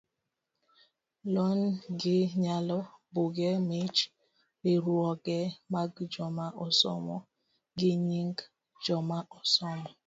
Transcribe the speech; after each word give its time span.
lony 1.33 1.63
gi 1.99 2.17
nyalo, 2.43 2.79
buge, 3.13 3.49
mich, 3.69 3.99
riwruoge 4.63 5.39
mag 5.73 5.91
joma 6.13 6.45
osomo, 6.65 7.15
gi 7.77 7.91
nying 8.07 8.37
joma 8.83 9.17
osomo 9.37 9.89